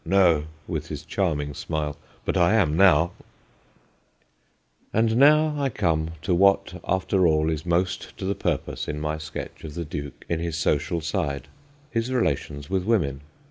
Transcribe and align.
'No,' 0.03 0.45
with 0.67 0.87
his 0.87 1.05
charming 1.05 1.53
smile,' 1.53 1.95
but 2.25 2.35
I 2.35 2.55
am 2.55 2.75
now/ 2.75 3.11
And 4.91 5.15
now 5.15 5.53
I 5.55 5.69
come 5.69 6.13
to 6.23 6.33
what, 6.33 6.73
after 6.87 7.27
all, 7.27 7.51
is 7.51 7.67
most 7.67 8.17
to 8.17 8.25
the 8.25 8.33
purpose 8.33 8.87
in 8.87 8.99
my 8.99 9.19
sketch 9.19 9.63
of 9.63 9.75
the 9.75 9.85
Duke 9.85 10.25
in 10.27 10.39
his 10.39 10.57
social 10.57 11.01
side 11.01 11.49
his 11.91 12.11
relation 12.11 12.63
with 12.67 12.83
women. 12.83 13.21